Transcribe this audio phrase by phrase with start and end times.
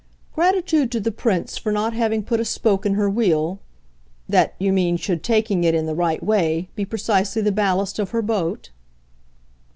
[0.33, 3.59] "Gratitude to the Prince for not having put a spoke in her wheel
[4.27, 8.09] that, you mean, should, taking it in the right way, be precisely the ballast of
[8.09, 8.71] her boat?"